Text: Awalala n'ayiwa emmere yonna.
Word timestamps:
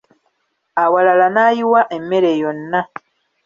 Awalala 0.83 1.27
n'ayiwa 1.31 1.81
emmere 1.97 2.31
yonna. 2.41 2.81